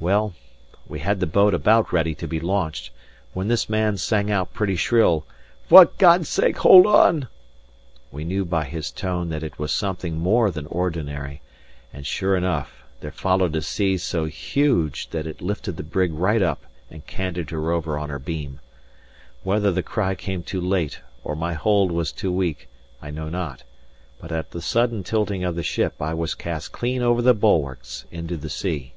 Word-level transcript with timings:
Well, 0.00 0.34
we 0.88 1.00
had 1.00 1.20
the 1.20 1.26
boat 1.26 1.54
about 1.54 1.92
ready 1.92 2.14
to 2.16 2.26
be 2.26 2.40
launched, 2.40 2.90
when 3.34 3.48
this 3.48 3.68
man 3.68 3.96
sang 3.96 4.30
out 4.30 4.52
pretty 4.52 4.76
shrill: 4.76 5.26
"For 5.68 5.84
God's 5.98 6.28
sake, 6.28 6.58
hold 6.58 6.86
on!" 6.86 7.28
We 8.10 8.24
knew 8.24 8.44
by 8.46 8.64
his 8.64 8.90
tone 8.90 9.28
that 9.28 9.42
it 9.42 9.58
was 9.58 9.72
something 9.72 10.18
more 10.18 10.50
than 10.50 10.66
ordinary; 10.66 11.42
and 11.92 12.06
sure 12.06 12.34
enough, 12.36 12.82
there 13.00 13.10
followed 13.12 13.54
a 13.56 13.62
sea 13.62 13.96
so 13.98 14.24
huge 14.24 15.10
that 15.10 15.26
it 15.26 15.42
lifted 15.42 15.76
the 15.76 15.82
brig 15.82 16.12
right 16.12 16.42
up 16.42 16.64
and 16.90 17.06
canted 17.06 17.50
her 17.50 17.70
over 17.70 17.98
on 17.98 18.08
her 18.10 18.18
beam. 18.18 18.60
Whether 19.42 19.70
the 19.70 19.82
cry 19.82 20.14
came 20.14 20.42
too 20.42 20.60
late, 20.62 21.00
or 21.22 21.36
my 21.36 21.52
hold 21.52 21.92
was 21.92 22.10
too 22.10 22.32
weak, 22.32 22.68
I 23.02 23.10
know 23.10 23.28
not; 23.28 23.64
but 24.18 24.32
at 24.32 24.50
the 24.50 24.62
sudden 24.62 25.02
tilting 25.04 25.44
of 25.44 25.54
the 25.56 25.62
ship 25.62 26.00
I 26.00 26.14
was 26.14 26.34
cast 26.34 26.72
clean 26.72 27.02
over 27.02 27.20
the 27.20 27.34
bulwarks 27.34 28.06
into 28.10 28.36
the 28.36 28.50
sea. 28.50 28.90